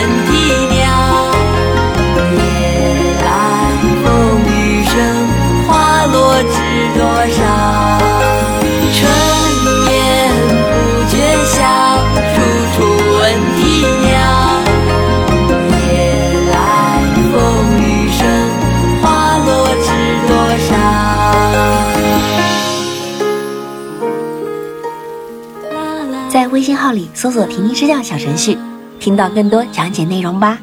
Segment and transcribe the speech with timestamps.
[0.00, 0.32] 闻啼
[0.74, 0.80] 鸟。
[2.32, 2.40] 夜
[3.20, 3.28] 来
[4.02, 4.08] 风
[4.48, 4.48] 雨
[4.84, 4.96] 声，
[5.68, 5.70] 花
[6.06, 6.56] 落知
[6.96, 7.00] 多
[7.36, 7.38] 少。
[8.94, 8.98] 春
[9.84, 9.92] 眠
[10.70, 10.72] 不
[11.10, 11.12] 觉
[11.44, 11.60] 晓，
[12.32, 12.40] 处
[12.72, 12.80] 处
[13.18, 13.20] 闻
[13.58, 13.60] 啼
[14.06, 14.08] 鸟。
[15.68, 15.76] 夜
[16.50, 16.54] 来
[17.30, 17.32] 风
[17.76, 18.18] 雨声，
[19.02, 19.04] 花
[19.36, 19.48] 落
[19.84, 19.86] 知
[20.26, 20.32] 多
[20.66, 20.72] 少。
[26.30, 28.56] 在微信号里搜索“婷婷支教”小程序，
[29.00, 30.58] 听到更多讲解内容吧。